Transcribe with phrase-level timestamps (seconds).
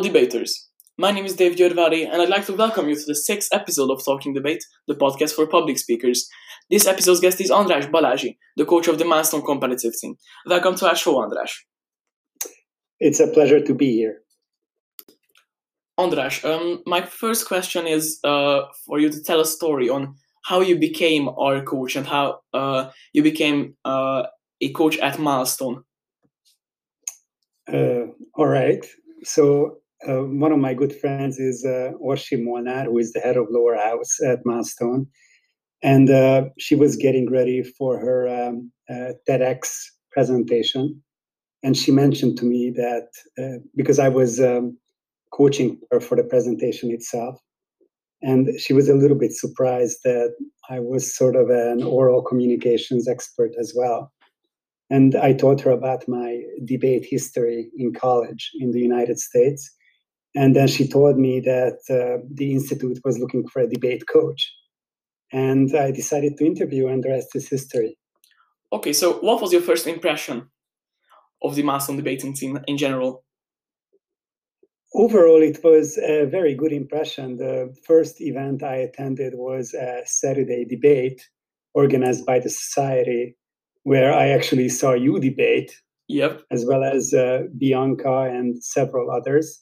[0.00, 0.70] Hello, debaters.
[0.96, 3.90] My name is Dave Giordvari, and I'd like to welcome you to the sixth episode
[3.90, 6.26] of Talking Debate, the podcast for public speakers.
[6.70, 10.14] This episode's guest is András Balazsy, the coach of the Milestone competitive team.
[10.46, 11.50] Welcome to our show, András.
[12.98, 14.22] It's a pleasure to be here.
[15.98, 20.14] András, um, my first question is uh, for you to tell a story on
[20.46, 24.22] how you became our coach and how uh, you became uh,
[24.62, 25.84] a coach at Milestone.
[27.70, 28.82] Uh, all right.
[29.22, 29.76] So
[30.08, 33.46] uh, one of my good friends is uh, Orsi Molnár, who is the head of
[33.50, 35.06] lower house at Milestone.
[35.82, 39.68] And uh, she was getting ready for her um, uh, TEDx
[40.12, 41.02] presentation.
[41.62, 44.78] And she mentioned to me that uh, because I was um,
[45.32, 47.38] coaching her for the presentation itself,
[48.22, 50.34] and she was a little bit surprised that
[50.68, 54.12] I was sort of an oral communications expert as well.
[54.90, 59.70] And I taught her about my debate history in college in the United States.
[60.34, 64.52] And then she told me that uh, the Institute was looking for a debate coach.
[65.32, 67.96] And I decided to interview, and the rest is history.
[68.72, 70.48] Okay, so what was your first impression
[71.42, 73.24] of the Milestone debating team in general?
[74.94, 77.36] Overall, it was a very good impression.
[77.36, 81.28] The first event I attended was a Saturday debate
[81.74, 83.36] organized by the Society
[83.84, 85.72] where I actually saw you debate.
[86.08, 86.42] Yep.
[86.50, 89.60] As well as uh, Bianca and several others,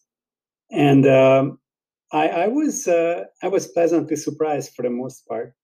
[0.71, 1.59] and um,
[2.13, 5.55] I, I, was uh, I was pleasantly surprised for the most part.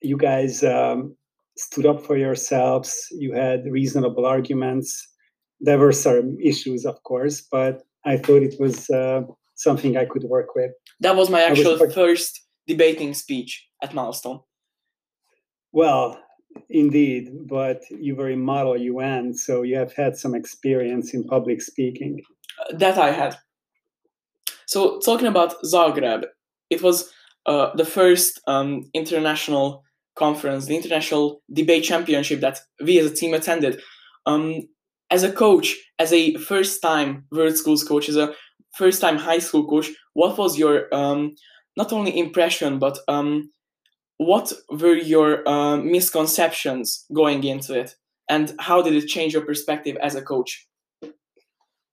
[0.00, 1.16] You guys um,
[1.56, 3.08] stood up for yourselves.
[3.12, 5.06] You had reasonable arguments.
[5.60, 9.22] There were some issues, of course, but I thought it was uh,
[9.54, 10.70] something I could work with.
[11.00, 14.40] That was my actual was first debating speech at Milestone.
[15.72, 16.18] Well,
[16.70, 21.62] Indeed, but you were in Model UN, so you have had some experience in public
[21.62, 22.20] speaking.
[22.60, 23.36] Uh, that I had.
[24.68, 26.24] So, talking about Zagreb,
[26.68, 27.10] it was
[27.46, 29.82] uh, the first um, international
[30.14, 33.80] conference, the International Debate Championship that we as a team attended.
[34.26, 34.68] Um,
[35.10, 38.34] as a coach, as a first time World Schools coach, as a
[38.76, 41.34] first time high school coach, what was your um,
[41.78, 43.50] not only impression, but um,
[44.18, 47.94] what were your uh, misconceptions going into it
[48.28, 50.67] and how did it change your perspective as a coach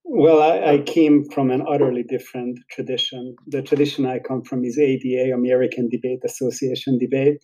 [0.05, 4.77] well I, I, came from an utterly different tradition the tradition i come from is
[4.77, 7.43] ada american debate association debate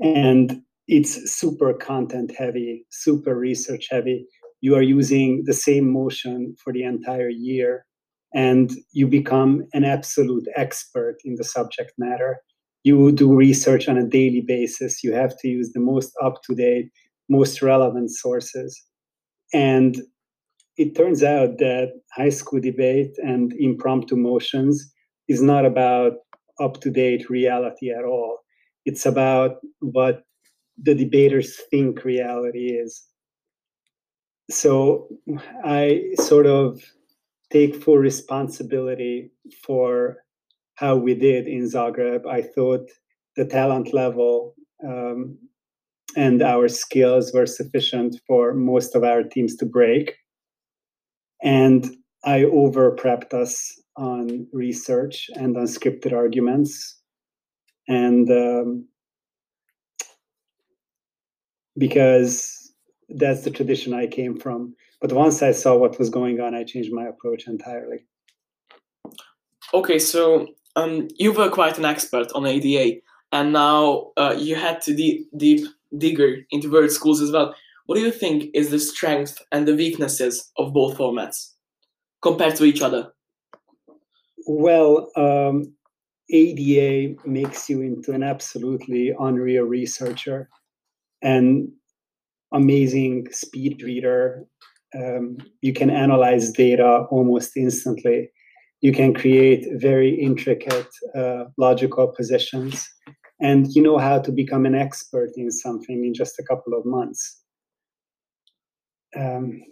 [0.00, 4.26] and it's super content heavy super research heavy
[4.60, 7.84] you are using the same motion for the entire year
[8.34, 12.40] and you become an absolute expert in the subject matter
[12.84, 15.04] you do research on a daily basis.
[15.04, 16.90] You have to use the most up to date,
[17.28, 18.80] most relevant sources.
[19.54, 20.02] And
[20.82, 24.92] it turns out that high school debate and impromptu motions
[25.28, 26.14] is not about
[26.58, 28.38] up to date reality at all.
[28.84, 30.24] It's about what
[30.76, 33.02] the debaters think reality is.
[34.50, 35.08] So
[35.64, 36.82] I sort of
[37.52, 39.30] take full responsibility
[39.64, 40.16] for
[40.74, 42.26] how we did in Zagreb.
[42.26, 42.90] I thought
[43.36, 44.54] the talent level
[44.84, 45.38] um,
[46.16, 50.16] and our skills were sufficient for most of our teams to break.
[51.42, 57.00] And I over prepped us on research and on scripted arguments.
[57.88, 58.86] And um,
[61.76, 62.72] because
[63.08, 64.74] that's the tradition I came from.
[65.00, 68.06] But once I saw what was going on, I changed my approach entirely.
[69.74, 73.00] Okay, so um, you were quite an expert on ADA,
[73.32, 75.66] and now uh, you had to deep, deep
[75.98, 77.54] digger into World Schools as well.
[77.86, 81.52] What do you think is the strength and the weaknesses of both formats
[82.22, 83.12] compared to each other?
[84.46, 85.74] Well, um,
[86.30, 90.48] ADA makes you into an absolutely unreal researcher
[91.22, 91.68] and
[92.52, 94.46] amazing speed reader.
[94.94, 98.30] Um, you can analyze data almost instantly
[98.82, 102.86] you can create very intricate uh, logical positions
[103.40, 106.84] and you know how to become an expert in something in just a couple of
[106.84, 107.41] months
[109.16, 109.62] um,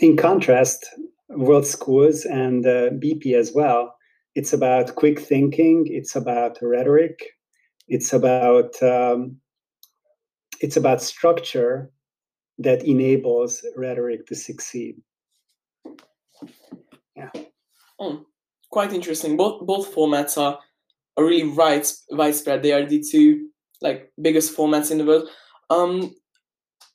[0.00, 0.86] in contrast
[1.28, 3.94] world schools and uh, bp as well
[4.34, 7.30] it's about quick thinking it's about rhetoric
[7.88, 9.36] it's about um,
[10.60, 11.90] it's about structure
[12.58, 14.96] that enables rhetoric to succeed
[17.16, 17.30] yeah
[18.02, 18.26] Oh,
[18.70, 19.36] quite interesting.
[19.36, 20.58] Both both formats are,
[21.16, 22.62] are really wide, widespread.
[22.62, 23.48] They are the two
[23.80, 25.28] like biggest formats in the world.
[25.70, 26.12] Um,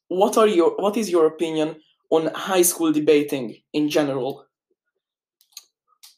[0.09, 1.75] what are your what is your opinion
[2.09, 4.45] on high school debating in general?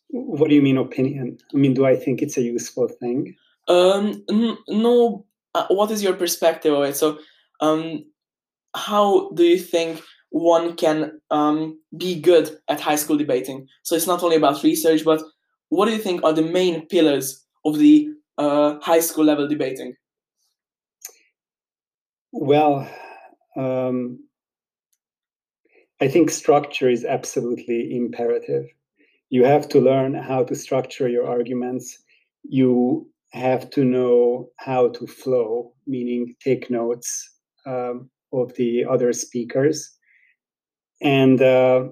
[0.10, 1.38] What do you mean opinion?
[1.54, 3.36] I mean, do I think it's a useful thing?
[3.68, 5.26] Um, n- no.
[5.56, 6.96] Uh, what is your perspective of it?
[6.96, 7.20] So,
[7.60, 8.06] um,
[8.76, 13.68] how do you think one can um, be good at high school debating?
[13.84, 15.22] So it's not only about research, but
[15.70, 19.96] what do you think are the main pillars of the uh, high school level debating?
[22.32, 22.88] Well,
[23.56, 24.20] um,
[26.02, 28.66] I think structure is absolutely imperative.
[29.30, 32.00] You have to learn how to structure your arguments.
[32.44, 37.36] You have to know how to flow, meaning take notes
[37.66, 39.98] um, of the other speakers,
[41.02, 41.90] and uh,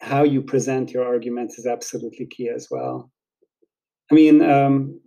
[0.00, 3.10] how you present your arguments is absolutely key as well.
[4.10, 5.00] I mean, um,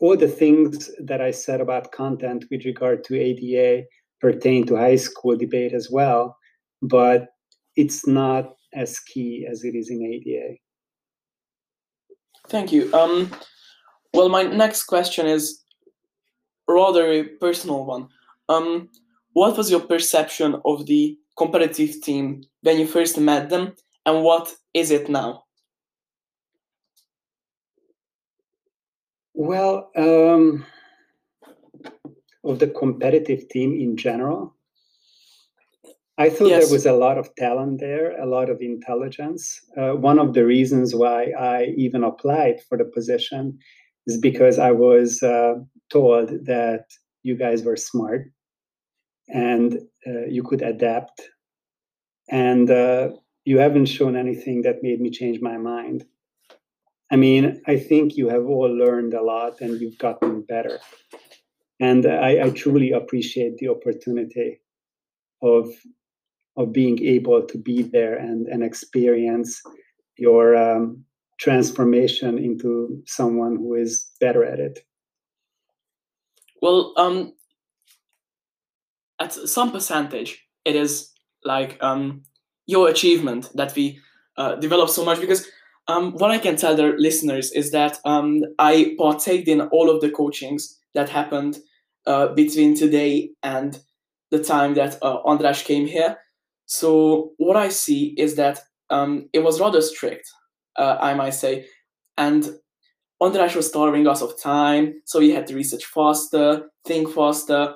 [0.00, 3.86] all the things that I said about content with regard to ADA
[4.26, 6.36] pertain to high school debate as well,
[6.82, 7.28] but
[7.76, 10.56] it's not as key as it is in ADA.
[12.48, 12.92] Thank you.
[12.92, 13.30] Um,
[14.12, 15.62] well, my next question is
[16.66, 18.08] rather a personal one.
[18.48, 18.88] Um,
[19.32, 23.76] what was your perception of the competitive team when you first met them,
[24.06, 25.44] and what is it now?
[29.34, 30.64] Well, um,
[32.48, 34.54] of the competitive team in general,
[36.18, 36.64] I thought yes.
[36.64, 39.60] there was a lot of talent there, a lot of intelligence.
[39.76, 43.58] Uh, one of the reasons why I even applied for the position
[44.06, 45.56] is because I was uh,
[45.90, 46.86] told that
[47.22, 48.30] you guys were smart
[49.28, 51.20] and uh, you could adapt.
[52.30, 53.10] And uh,
[53.44, 56.04] you haven't shown anything that made me change my mind.
[57.10, 60.80] I mean, I think you have all learned a lot and you've gotten better.
[61.80, 64.60] And I, I truly appreciate the opportunity
[65.42, 65.68] of
[66.56, 69.60] of being able to be there and, and experience
[70.16, 71.04] your um,
[71.38, 74.78] transformation into someone who is better at it?
[76.62, 77.34] Well, um,
[79.20, 81.12] at some percentage, it is
[81.44, 82.22] like um,
[82.66, 84.00] your achievement that we
[84.36, 85.46] uh, develop so much because
[85.88, 90.00] um, what I can tell the listeners is that um, I partaked in all of
[90.00, 91.58] the coachings that happened
[92.06, 93.78] uh, between today and
[94.30, 96.16] the time that uh, András came here.
[96.64, 98.60] So what I see is that
[98.90, 100.28] um, it was rather strict,
[100.76, 101.66] uh, I might say,
[102.16, 102.48] and
[103.22, 107.74] András was starving us of time, so we had to research faster, think faster,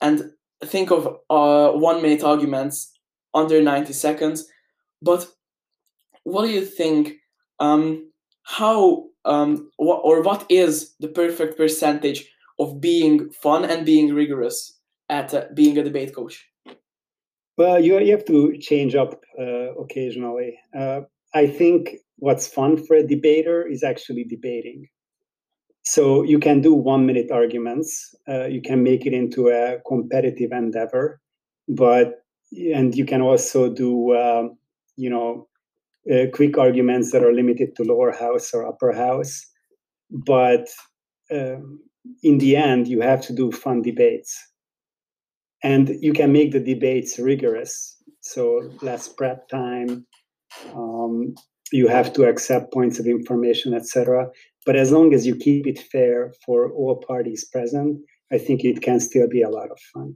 [0.00, 0.30] and
[0.64, 2.90] think of uh, one-minute arguments
[3.34, 4.46] under 90 seconds.
[5.00, 5.26] But
[6.24, 7.14] what do you think?
[7.60, 8.10] Um,
[8.42, 12.28] how um, what, or what is the perfect percentage
[12.58, 14.78] of being fun and being rigorous
[15.08, 16.46] at uh, being a debate coach?
[17.56, 20.58] Well, you, you have to change up uh, occasionally.
[20.76, 21.02] Uh,
[21.34, 24.88] I think what's fun for a debater is actually debating.
[25.82, 30.50] So you can do one minute arguments, uh, you can make it into a competitive
[30.50, 31.20] endeavor,
[31.68, 34.56] but and you can also do um,
[34.96, 35.46] you know
[36.10, 39.46] uh, quick arguments that are limited to lower house or upper house.
[40.10, 40.68] But
[41.30, 41.80] um,
[42.22, 44.36] in the end, you have to do fun debates.
[45.62, 47.96] And you can make the debates rigorous.
[48.20, 50.06] So less prep time
[50.74, 51.34] um,
[51.72, 54.28] you have to accept points of information etc
[54.66, 57.98] but as long as you keep it fair for all parties present
[58.32, 60.14] i think it can still be a lot of fun.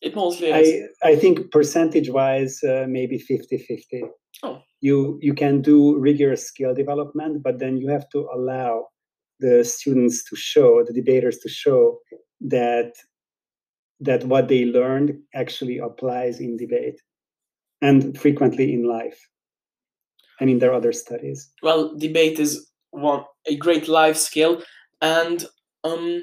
[0.00, 0.90] It mostly is.
[1.02, 4.04] I, I think percentage wise uh, maybe 50 50
[4.44, 4.62] oh.
[4.80, 8.86] you you can do rigorous skill development but then you have to allow
[9.40, 11.98] the students to show the debaters to show
[12.40, 12.92] that
[14.00, 17.00] that what they learned actually applies in debate
[17.82, 19.28] and frequently in life
[20.40, 21.50] and in their other studies.
[21.62, 24.62] Well, debate is one a great life skill,
[25.00, 25.44] and
[25.84, 26.22] um,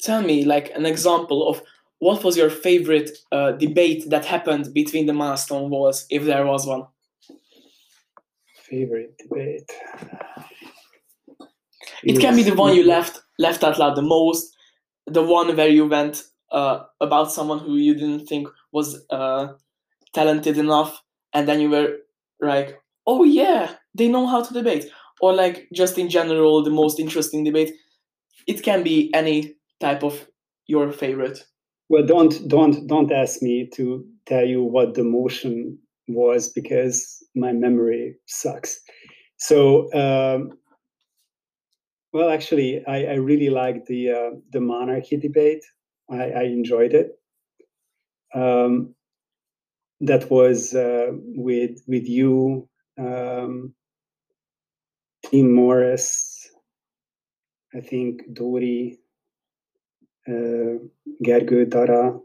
[0.00, 1.62] tell me like an example of
[1.98, 6.66] what was your favorite uh, debate that happened between the milestone walls, if there was
[6.66, 6.86] one.
[8.64, 9.70] Favorite debate.
[12.06, 14.56] It can be the one you left left out loud the most,
[15.06, 16.22] the one where you went
[16.52, 19.48] uh, about someone who you didn't think was uh,
[20.12, 21.96] talented enough, and then you were
[22.40, 24.86] like, oh yeah, they know how to debate,
[25.20, 27.72] or like just in general the most interesting debate.
[28.46, 30.26] It can be any type of
[30.66, 31.44] your favorite.
[31.88, 37.52] Well, don't don't don't ask me to tell you what the motion was because my
[37.52, 38.80] memory sucks.
[39.38, 40.58] So um,
[42.12, 45.64] well, actually, I, I really liked the uh, the monarchy debate.
[46.10, 47.18] I, I enjoyed it.
[48.34, 48.94] Um,
[50.00, 53.74] that was uh, with with you, um,
[55.24, 56.50] Tim Morris,
[57.74, 58.98] I think Dori,
[60.28, 60.78] uh,
[61.24, 62.18] Gergő Dara.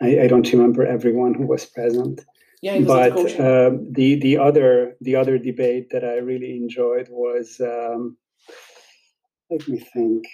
[0.00, 2.24] I, I, don't remember everyone who was present.
[2.60, 8.16] Yeah, but uh, the the other the other debate that I really enjoyed was um,
[9.52, 10.24] let me think.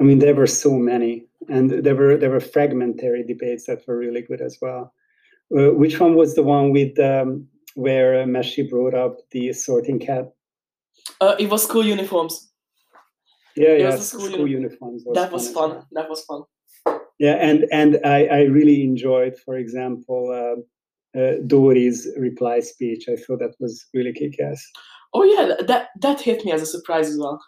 [0.00, 3.96] I mean, there were so many, and there were there were fragmentary debates that were
[3.96, 4.92] really good as well.
[5.56, 10.00] Uh, which one was the one with um, where uh, Meshi brought up the sorting
[10.00, 10.26] cap?
[11.20, 12.52] Uh, it was school uniforms.
[13.54, 15.04] Yeah, yeah, school, school uni- uniforms.
[15.06, 15.70] Was that was fun.
[15.70, 15.88] Well.
[15.92, 16.42] That was fun.
[17.18, 20.32] Yeah, and and I, I really enjoyed, for example,
[21.16, 23.04] uh, uh, Dori's reply speech.
[23.08, 24.64] I thought that was really kick-ass.
[25.14, 27.40] Oh yeah, that that hit me as a surprise as well.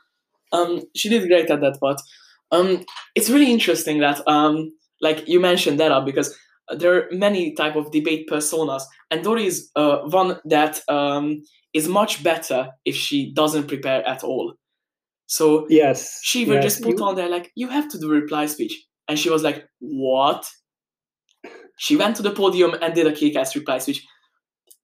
[0.53, 2.01] Um, she did great at that part.
[2.53, 6.37] Um, it's really interesting that um, like you mentioned that up because
[6.77, 11.43] there are many type of debate personas, and Dori is uh, one that um,
[11.73, 14.55] is much better if she doesn't prepare at all.
[15.27, 17.05] So yes, she will yes, just put you...
[17.05, 20.47] on there like you have to do reply speech, and she was like, "What?"
[21.85, 24.01] She went to the podium and did a kick-ass reply speech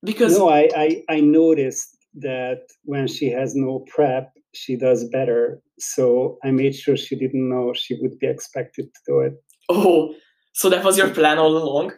[0.02, 1.96] because no, I, I I noticed
[2.28, 5.62] that when she has no prep, she does better.
[5.78, 9.34] So I made sure she didn't know she would be expected to do it.
[9.70, 10.14] Oh,
[10.52, 11.92] so that was your plan all along?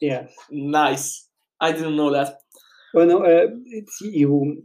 [0.00, 0.30] Yes.
[0.50, 1.28] Nice.
[1.60, 2.36] I didn't know that.
[2.94, 3.48] Well, no, uh,
[3.78, 4.62] it's you.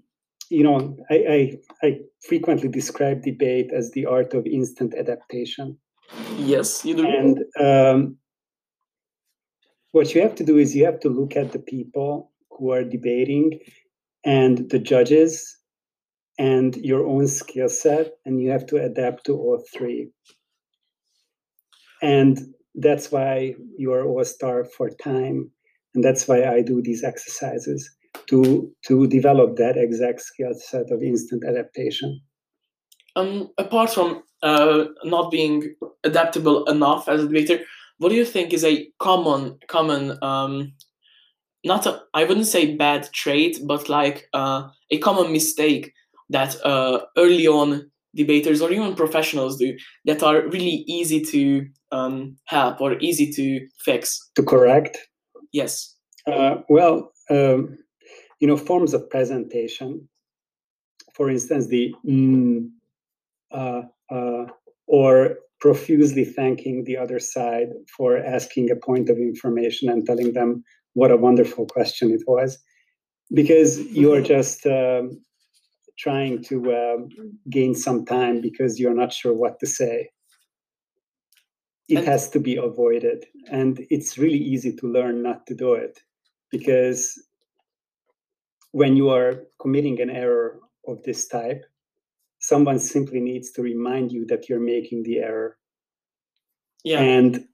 [0.50, 1.57] You know, I, I
[1.88, 5.77] I frequently describe debate as the art of instant adaptation.
[6.38, 7.07] Yes, you do.
[7.07, 7.35] And
[7.67, 8.17] um,
[9.91, 12.83] what you have to do is you have to look at the people who are
[12.83, 13.60] debating
[14.25, 15.57] and the judges
[16.38, 20.10] and your own skill set, and you have to adapt to all three.
[22.01, 22.39] And
[22.75, 25.51] that's why you are all star for time.
[25.93, 27.89] And that's why I do these exercises
[28.27, 32.19] to to develop that exact skill set of instant adaptation.
[33.15, 37.60] Um, apart from uh, not being adaptable enough as a debater,
[38.01, 40.74] what do you think is a common common um,
[41.63, 45.93] not I I wouldn't say bad trait, but like uh, a common mistake
[46.29, 52.36] that uh, early on debaters or even professionals do that are really easy to um,
[52.46, 54.20] help or easy to fix?
[54.36, 54.98] To correct?
[55.51, 55.96] Yes.
[56.25, 57.77] Uh, well um,
[58.39, 60.08] you know forms of presentation
[61.13, 62.67] for instance the mm,
[63.51, 64.46] uh, uh,
[64.88, 70.63] or profusely thanking the other side for asking a point of information and telling them
[70.93, 72.57] what a wonderful question it was
[73.33, 74.25] because you are mm-hmm.
[74.25, 75.21] just um,
[75.97, 76.97] trying to uh,
[77.49, 80.09] gain some time because you're not sure what to say
[81.87, 85.99] it has to be avoided and it's really easy to learn not to do it
[86.49, 87.21] because
[88.71, 91.63] when you are committing an error of this type
[92.41, 95.57] someone simply needs to remind you that you're making the error
[96.83, 97.45] yeah and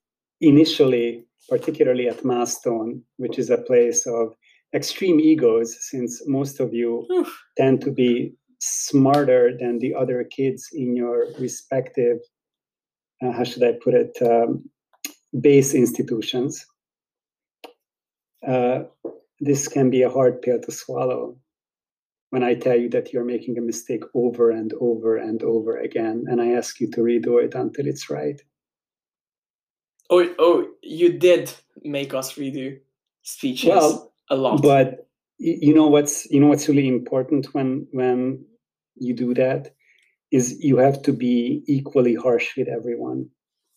[0.41, 4.35] initially particularly at Milestone, which is a place of
[4.73, 7.43] extreme egos, since most of you Oof.
[7.55, 12.17] tend to be smarter than the other kids in your respective,
[13.23, 14.69] uh, how should I put it, um,
[15.39, 16.65] base institutions.
[18.45, 18.83] Uh,
[19.39, 21.37] this can be a hard pill to swallow
[22.29, 26.25] when I tell you that you're making a mistake over and over and over again,
[26.27, 28.41] and I ask you to redo it until it's right.
[30.09, 31.51] Oh, oh, you did
[31.83, 32.79] make us redo
[33.23, 34.61] speeches well, a lot.
[34.61, 35.07] But
[35.37, 38.45] you know what's you know what's really important when when
[38.95, 39.73] you do that
[40.31, 43.29] is you have to be equally harsh with everyone.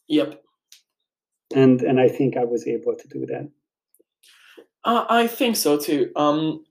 [0.09, 0.43] Yep.
[1.55, 3.49] And and I think I was able to do that.
[4.85, 6.11] Uh, I think so too.
[6.17, 6.65] Um,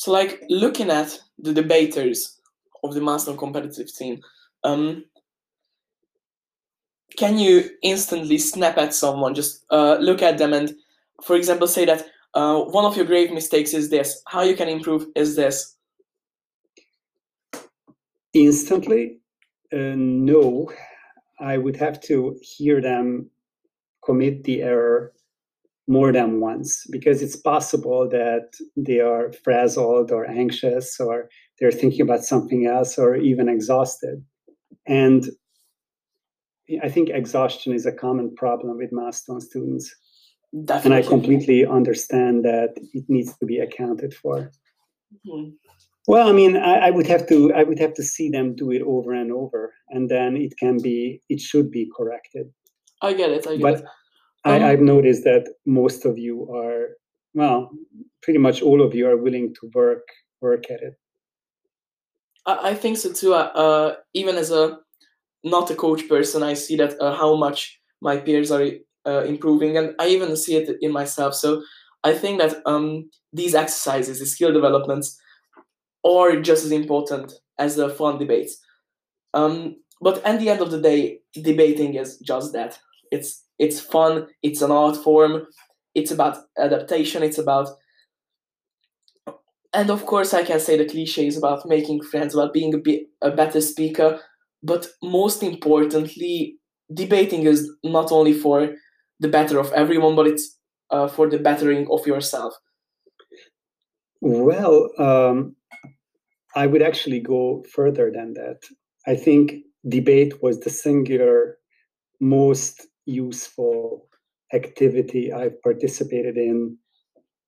[0.00, 2.40] so like looking at the debaters
[2.82, 4.22] of the master competitive scene,
[4.64, 5.04] um,
[7.18, 9.34] can you instantly snap at someone?
[9.34, 10.74] Just uh, look at them and
[11.22, 14.22] for example say that uh, one of your grave mistakes is this.
[14.26, 15.76] How you can improve is this.
[18.32, 19.18] Instantly
[19.70, 20.72] uh, no.
[21.38, 23.28] I would have to hear them
[24.02, 25.12] commit the error
[25.90, 31.28] more than once because it's possible that they are frazzled or anxious or
[31.58, 34.24] they're thinking about something else or even exhausted
[34.86, 35.28] and
[36.82, 39.94] I think exhaustion is a common problem with Milestone students.
[40.64, 40.96] Definitely.
[40.96, 44.50] And I completely understand that it needs to be accounted for.
[45.26, 45.50] Mm-hmm.
[46.06, 48.70] Well, I mean, I, I, would have to I would have to see them do
[48.70, 52.46] it over and over, and then it can be it should be corrected.
[53.02, 53.46] I get it.
[53.46, 53.84] I get but, it.
[54.44, 56.96] I, Um, I've noticed that most of you are,
[57.34, 57.70] well,
[58.22, 60.06] pretty much all of you are willing to work
[60.40, 60.94] work at it.
[62.46, 63.34] I, I think so too.
[63.34, 64.78] Uh, uh, even as a
[65.44, 68.66] not a coach person, I see that uh, how much my peers are
[69.06, 71.34] uh, improving, and I even see it in myself.
[71.34, 71.62] So
[72.04, 75.18] I think that um, these exercises, the skill developments,
[76.04, 78.56] are just as important as the fun debates.
[79.34, 82.78] Um, but at the end of the day, debating is just that.
[83.12, 84.26] It's it's fun.
[84.42, 85.46] It's an art form.
[85.94, 87.22] It's about adaptation.
[87.22, 87.68] It's about
[89.72, 93.02] and of course i can say the cliches about making friends about being a bit
[93.22, 94.18] a better speaker
[94.64, 96.56] but most importantly
[96.92, 98.74] debating is not only for
[99.20, 100.58] the better of everyone but it's
[100.90, 102.52] uh, for the bettering of yourself
[104.20, 105.56] Well, um,
[106.54, 108.58] I would actually go further than that.
[109.06, 109.52] I think
[109.88, 111.58] debate was the singular
[112.20, 114.08] most useful
[114.52, 116.76] activity I've participated in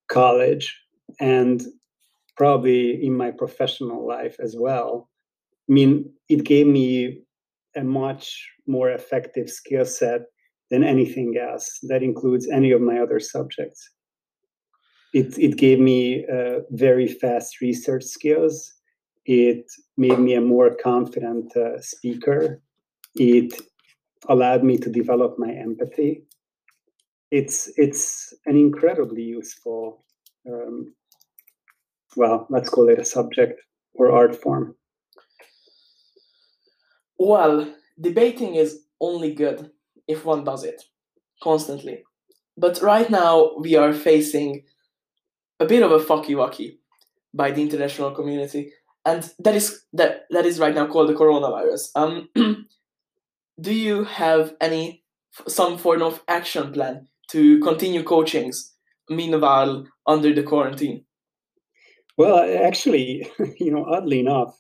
[0.09, 0.77] college
[1.21, 1.63] and
[2.37, 5.09] probably in my professional life as well.
[5.69, 7.23] I mean, it gave me
[7.77, 10.23] a much more effective skill set
[10.71, 11.79] than anything else.
[11.83, 13.91] That includes any of my other subjects.
[15.13, 18.73] It, it gave me uh, very fast research skills.
[19.27, 19.65] It
[19.97, 22.63] made me a more confident uh, speaker.
[23.15, 23.53] It
[24.29, 26.25] allowed me to develop my empathy.
[27.31, 30.05] It's it's an incredibly useful,
[30.47, 30.95] um,
[32.17, 33.61] well, let's call it a subject
[33.95, 34.77] or art form.
[37.23, 39.71] well debating is only good
[40.09, 40.83] if one does it
[41.43, 42.03] constantly
[42.57, 44.63] but right now we are facing
[45.61, 46.79] a bit of a fucky wucky
[47.33, 48.73] by the international community
[49.05, 52.29] and that is that that is right now called the coronavirus um
[53.61, 55.03] do you have any
[55.49, 58.73] some form of action plan to continue coachings
[59.09, 61.05] meanwhile under the quarantine?
[62.19, 64.59] Well, actually, you know, oddly enough,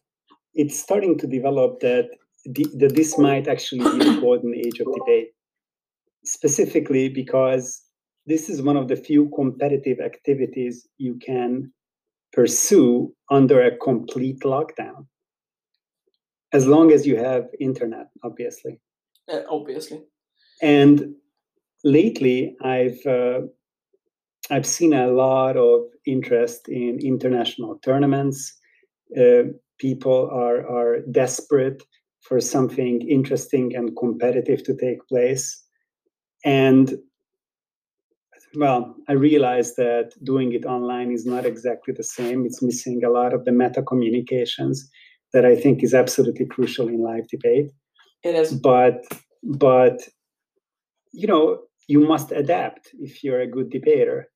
[0.55, 2.09] it's starting to develop that
[2.44, 5.28] that this might actually be the golden age of debate,
[6.24, 7.83] specifically because
[8.26, 11.72] this is one of the few competitive activities you can
[12.33, 15.07] pursue under a complete lockdown,
[16.52, 18.78] as long as you have internet, obviously.
[19.32, 20.02] Uh, obviously
[20.60, 21.14] And
[21.84, 23.40] lately, I've uh,
[24.50, 28.52] I've seen a lot of interest in international tournaments.
[29.16, 29.44] Uh,
[29.78, 31.82] people are are desperate
[32.20, 35.64] for something interesting and competitive to take place,
[36.44, 36.98] and
[38.54, 42.44] well, I realized that doing it online is not exactly the same.
[42.44, 44.90] It's missing a lot of the meta communications
[45.33, 47.71] that I think is absolutely crucial in live debate.
[48.23, 48.53] It is.
[48.53, 49.05] But
[49.42, 50.01] but
[51.12, 54.29] you know you must adapt if you're a good debater.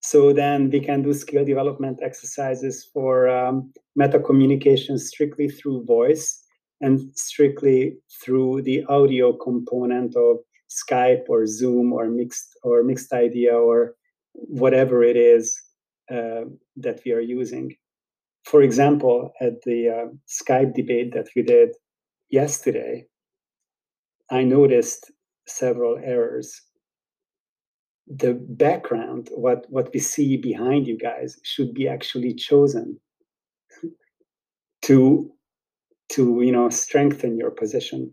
[0.00, 6.42] So then we can do skill development exercises for um, meta communication strictly through voice
[6.80, 10.36] and strictly through the audio component of
[10.68, 13.94] skype or zoom or mixed or Mixidea or
[14.34, 15.60] whatever it is
[16.10, 16.42] uh,
[16.76, 17.74] that we are using
[18.46, 21.70] for example at the uh, skype debate that we did
[22.30, 23.04] yesterday
[24.30, 25.12] I noticed
[25.46, 26.60] several errors.
[28.08, 33.00] The background, what what we see behind you guys, should be actually chosen
[34.82, 35.32] to
[36.10, 38.12] to you know strengthen your position.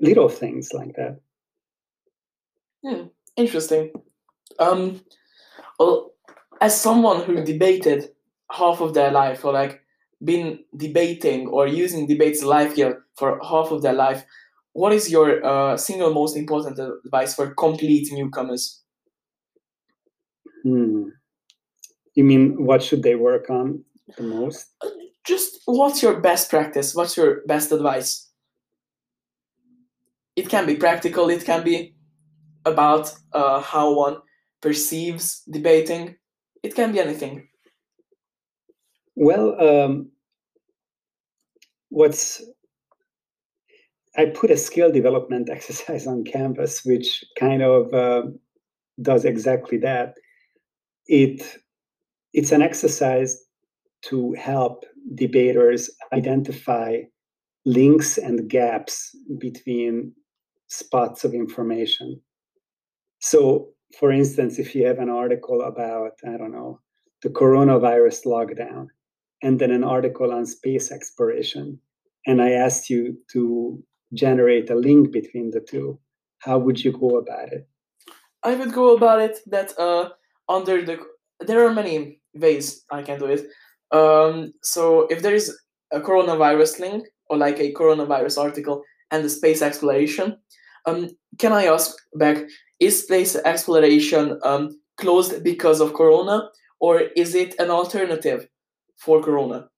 [0.00, 1.20] Little things like that.
[2.82, 3.04] Yeah,
[3.36, 3.92] interesting.
[4.58, 5.00] Um,
[5.78, 6.12] well,
[6.60, 8.10] as someone who debated
[8.52, 9.80] half of their life, or like
[10.24, 14.24] been debating or using debates life here for half of their life,
[14.72, 18.82] what is your uh, single most important advice for complete newcomers?
[20.62, 21.08] Hmm.
[22.14, 23.84] You mean what should they work on
[24.16, 24.66] the most?
[25.24, 26.94] Just what's your best practice?
[26.94, 28.28] What's your best advice?
[30.36, 31.30] It can be practical.
[31.30, 31.94] It can be
[32.64, 34.18] about uh, how one
[34.60, 36.16] perceives debating.
[36.62, 37.48] It can be anything.
[39.14, 40.10] Well, um,
[41.90, 42.42] what's
[44.16, 48.22] I put a skill development exercise on Canvas, which kind of uh,
[49.00, 50.14] does exactly that.
[51.06, 51.58] It
[52.32, 53.44] it's an exercise
[54.02, 57.02] to help debaters identify
[57.64, 60.12] links and gaps between
[60.68, 62.20] spots of information.
[63.20, 66.80] So, for instance, if you have an article about I don't know
[67.22, 68.88] the coronavirus lockdown,
[69.42, 71.78] and then an article on space exploration,
[72.26, 73.82] and I asked you to
[74.14, 75.98] generate a link between the two,
[76.38, 77.68] how would you go about it?
[78.42, 80.10] I would go about it that uh,
[80.48, 80.98] under the
[81.40, 83.46] there are many ways I can do it.
[83.90, 85.56] Um, so if there is
[85.92, 90.38] a coronavirus link or like a coronavirus article and the space exploration,
[90.86, 92.44] um, can I ask back?
[92.80, 96.48] Is space exploration um, closed because of corona,
[96.80, 98.48] or is it an alternative
[99.04, 99.68] for corona?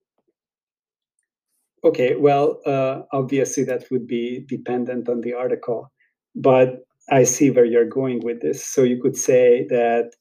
[1.84, 5.90] Okay, well, uh, obviously that would be dependent on the article,
[6.34, 8.64] but I see where you're going with this.
[8.64, 10.12] So you could say that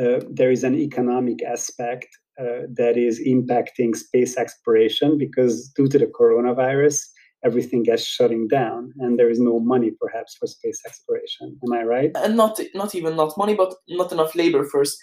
[0.00, 2.08] uh, there is an economic aspect
[2.40, 7.04] uh, that is impacting space exploration because due to the coronavirus,
[7.44, 11.56] everything gets shutting down and there is no money perhaps for space exploration.
[11.64, 12.10] Am I right?
[12.16, 14.96] And not not even not money, but not enough labor force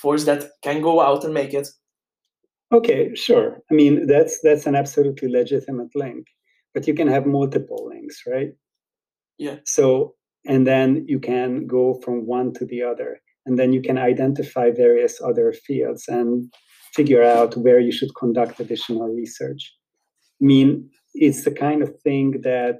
[0.00, 1.68] force that can go out and make it.
[2.72, 3.60] Okay, sure.
[3.70, 6.26] I mean, that's that's an absolutely legitimate link,
[6.72, 8.50] but you can have multiple links, right?
[9.38, 9.56] Yeah.
[9.64, 10.14] So,
[10.46, 14.70] and then you can go from one to the other, and then you can identify
[14.70, 16.52] various other fields and
[16.94, 19.74] figure out where you should conduct additional research.
[20.40, 22.78] I mean, it's the kind of thing that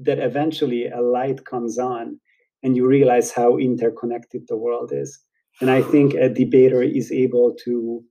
[0.00, 2.18] that eventually a light comes on
[2.62, 5.18] and you realize how interconnected the world is.
[5.60, 8.02] And I think a debater is able to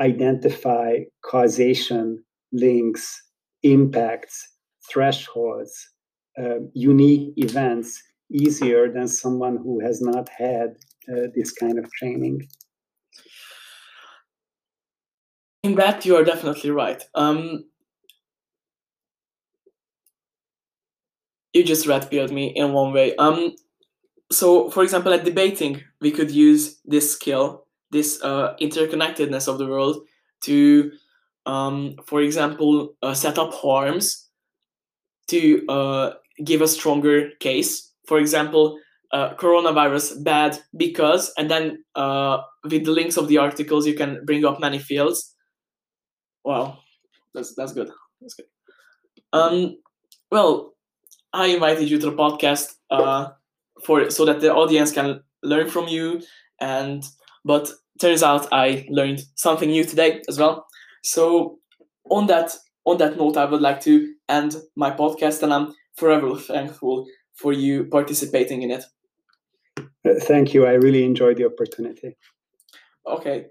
[0.00, 3.22] identify causation, links,
[3.62, 4.56] impacts,
[4.90, 5.90] thresholds,
[6.38, 10.76] uh, unique events easier than someone who has not had
[11.12, 12.48] uh, this kind of training.
[15.62, 17.02] In that, you are definitely right.
[17.14, 17.64] Um,
[21.52, 23.14] you just red pilled me in one way.
[23.16, 23.54] Um,
[24.32, 29.66] so, for example, at debating, we could use this skill this uh, interconnectedness of the
[29.66, 30.02] world
[30.42, 30.92] to,
[31.46, 34.28] um, for example, uh, set up harms
[35.28, 36.12] to uh,
[36.44, 37.92] give a stronger case.
[38.06, 38.78] For example,
[39.12, 44.24] uh, coronavirus bad because, and then uh, with the links of the articles, you can
[44.24, 45.34] bring up many fields.
[46.44, 46.78] Wow,
[47.34, 47.90] that's that's good.
[48.20, 48.46] That's good.
[49.32, 49.76] Um,
[50.30, 50.74] well,
[51.32, 53.28] I invited you to the podcast uh,
[53.84, 56.22] for so that the audience can learn from you
[56.60, 57.04] and
[57.44, 60.66] but turns out I learned something new today as well.
[61.02, 61.58] So
[62.10, 66.36] on that on that note, I would like to end my podcast, and I'm forever
[66.36, 68.84] thankful for you participating in it.
[69.78, 70.66] Uh, thank you.
[70.66, 72.16] I really enjoyed the opportunity.
[73.06, 73.46] Okay.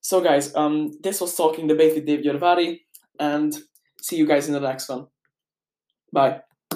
[0.00, 2.80] So guys, um, this was Talking Debate with Dave Yorvari,
[3.20, 3.54] and
[4.00, 5.06] see you guys in the next one.
[6.12, 6.40] Bye.